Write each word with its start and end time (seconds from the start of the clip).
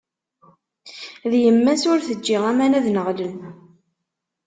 D 1.31 1.33
yemma-s, 1.43 1.83
ur 1.91 1.99
teǧǧi 2.07 2.37
aman 2.49 2.77
ad 2.77 2.85
nneɣlen! 2.89 3.37